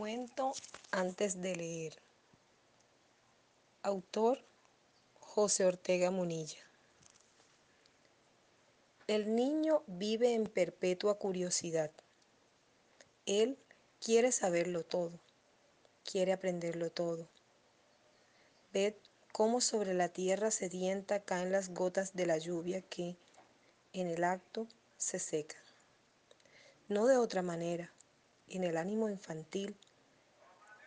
cuento 0.00 0.54
antes 0.92 1.42
de 1.42 1.54
leer. 1.56 1.92
Autor 3.82 4.42
José 5.18 5.66
Ortega 5.66 6.10
Munilla. 6.10 6.56
El 9.08 9.36
niño 9.36 9.82
vive 9.86 10.32
en 10.32 10.46
perpetua 10.46 11.18
curiosidad. 11.18 11.90
Él 13.26 13.58
quiere 14.00 14.32
saberlo 14.32 14.84
todo, 14.84 15.20
quiere 16.10 16.32
aprenderlo 16.32 16.88
todo. 16.88 17.28
Ved 18.72 18.94
cómo 19.32 19.60
sobre 19.60 19.92
la 19.92 20.08
tierra 20.08 20.50
sedienta 20.50 21.20
caen 21.20 21.52
las 21.52 21.74
gotas 21.74 22.14
de 22.14 22.24
la 22.24 22.38
lluvia 22.38 22.80
que, 22.80 23.18
en 23.92 24.06
el 24.06 24.24
acto, 24.24 24.66
se 24.96 25.18
secan. 25.18 25.60
No 26.88 27.06
de 27.06 27.18
otra 27.18 27.42
manera, 27.42 27.92
en 28.48 28.64
el 28.64 28.78
ánimo 28.78 29.10
infantil, 29.10 29.76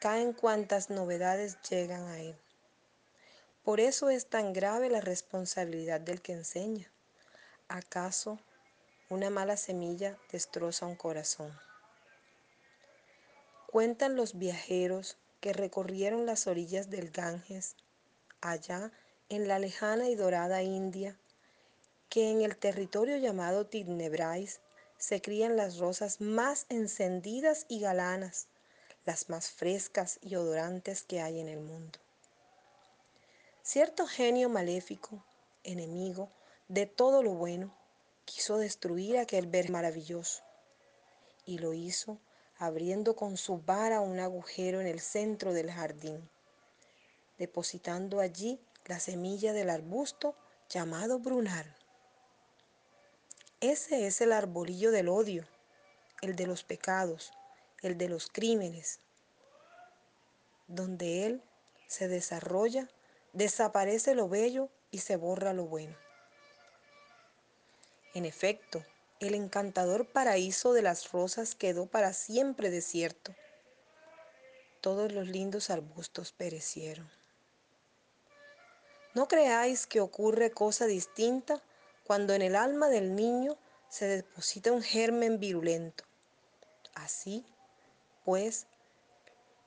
caen 0.04 0.34
cuantas 0.34 0.90
novedades 0.90 1.58
llegan 1.70 2.04
a 2.08 2.20
él. 2.20 2.36
Por 3.64 3.80
eso 3.80 4.10
es 4.10 4.26
tan 4.26 4.52
grave 4.52 4.90
la 4.90 5.00
responsabilidad 5.00 6.02
del 6.02 6.22
que 6.22 6.34
enseña. 6.34 6.92
¿Acaso 7.70 8.38
una 9.10 9.30
mala 9.30 9.56
semilla 9.56 10.18
destroza 10.30 10.88
un 10.88 10.98
corazón? 10.98 11.58
Cuentan 13.68 14.18
los 14.18 14.38
viajeros 14.38 15.18
que 15.40 15.54
recorrieron 15.54 16.26
las 16.26 16.48
orillas 16.48 16.90
del 16.90 17.10
Ganges, 17.10 17.78
allá 18.42 18.92
en 19.30 19.48
la 19.48 19.58
lejana 19.58 20.10
y 20.10 20.16
dorada 20.16 20.64
India, 20.64 21.18
que 22.10 22.30
en 22.30 22.42
el 22.42 22.58
territorio 22.58 23.16
llamado 23.16 23.68
Tidnebrais 23.68 24.60
se 24.98 25.22
crían 25.22 25.56
las 25.56 25.78
rosas 25.78 26.20
más 26.20 26.66
encendidas 26.68 27.66
y 27.70 27.80
galanas, 27.80 28.50
las 29.06 29.30
más 29.30 29.50
frescas 29.50 30.20
y 30.22 30.36
odorantes 30.36 31.04
que 31.04 31.22
hay 31.22 31.40
en 31.40 31.50
el 31.50 31.60
mundo. 31.60 32.00
Cierto 33.62 34.08
genio 34.08 34.50
maléfico, 34.50 35.24
enemigo 35.64 36.30
de 36.68 36.86
todo 36.86 37.24
lo 37.24 37.32
bueno, 37.32 37.74
quiso 38.26 38.58
destruir 38.58 39.18
aquel 39.18 39.48
verde 39.48 39.70
maravilloso, 39.70 40.44
y 41.46 41.58
lo 41.60 41.74
hizo 41.74 42.20
abriendo 42.58 43.16
con 43.16 43.38
su 43.38 43.58
vara 43.58 44.00
un 44.00 44.20
agujero 44.20 44.80
en 44.80 44.88
el 44.88 45.02
centro 45.02 45.54
del 45.54 45.72
jardín, 45.72 46.30
depositando 47.38 48.20
allí 48.20 48.60
la 48.86 49.00
semilla 49.00 49.54
del 49.54 49.70
arbusto 49.70 50.36
llamado 50.70 51.20
brunar. 51.20 51.66
Ese 53.60 54.08
es 54.08 54.22
el 54.22 54.34
arbolillo 54.34 54.92
del 54.92 55.10
odio, 55.10 55.46
el 56.22 56.36
de 56.36 56.48
los 56.48 56.64
pecados, 56.64 57.32
el 57.84 57.98
de 57.98 58.10
los 58.10 58.28
crímenes. 58.28 59.00
Donde 60.68 61.26
él 61.26 61.44
se 61.88 62.08
desarrolla, 62.08 62.90
desaparece 63.34 64.16
lo 64.16 64.28
bello 64.28 64.70
y 64.90 65.00
se 65.00 65.16
borra 65.16 65.54
lo 65.54 65.66
bueno. 65.66 65.96
En 68.16 68.26
efecto, 68.26 68.84
el 69.20 69.36
encantador 69.36 70.08
paraíso 70.08 70.74
de 70.74 70.82
las 70.82 71.12
rosas 71.12 71.56
quedó 71.56 71.86
para 71.86 72.14
siempre 72.14 72.70
desierto. 72.70 73.36
Todos 74.82 75.12
los 75.12 75.28
lindos 75.28 75.70
arbustos 75.70 76.32
perecieron. 76.32 77.10
No 79.14 79.28
creáis 79.28 79.86
que 79.86 80.02
ocurre 80.02 80.52
cosa 80.52 80.88
distinta 80.88 81.62
cuando 82.04 82.34
en 82.34 82.42
el 82.42 82.56
alma 82.56 82.90
del 82.90 83.16
niño 83.16 83.58
se 83.90 84.08
deposita 84.08 84.72
un 84.72 84.82
germen 84.82 85.40
virulento. 85.40 86.04
Así, 86.96 87.46
pues, 88.24 88.68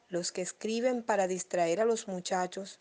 los 0.09 0.33
que 0.33 0.43
escriben 0.43 1.03
para 1.03 1.27
distraer 1.27 1.81
a 1.81 1.85
los 1.85 2.09
muchachos 2.09 2.81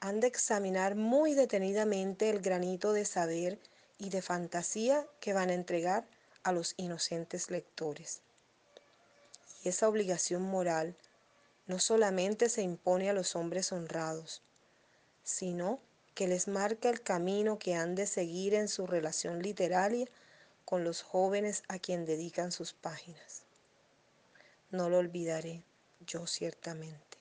han 0.00 0.20
de 0.20 0.26
examinar 0.26 0.96
muy 0.96 1.34
detenidamente 1.34 2.30
el 2.30 2.40
granito 2.40 2.92
de 2.92 3.04
saber 3.04 3.60
y 3.96 4.10
de 4.10 4.22
fantasía 4.22 5.06
que 5.20 5.32
van 5.32 5.50
a 5.50 5.54
entregar 5.54 6.06
a 6.42 6.52
los 6.52 6.74
inocentes 6.76 7.50
lectores. 7.50 8.22
Y 9.62 9.70
esa 9.70 9.88
obligación 9.88 10.42
moral 10.42 10.96
no 11.66 11.78
solamente 11.78 12.48
se 12.48 12.62
impone 12.62 13.08
a 13.08 13.14
los 13.14 13.34
hombres 13.36 13.72
honrados, 13.72 14.42
sino 15.22 15.80
que 16.14 16.28
les 16.28 16.48
marca 16.48 16.90
el 16.90 17.02
camino 17.02 17.58
que 17.58 17.74
han 17.74 17.94
de 17.94 18.06
seguir 18.06 18.54
en 18.54 18.68
su 18.68 18.86
relación 18.86 19.42
literaria 19.42 20.06
con 20.64 20.84
los 20.84 21.02
jóvenes 21.02 21.62
a 21.68 21.78
quien 21.78 22.04
dedican 22.04 22.52
sus 22.52 22.72
páginas. 22.72 23.43
No 24.74 24.88
lo 24.88 24.98
olvidaré 24.98 25.62
yo 26.00 26.26
ciertamente. 26.26 27.13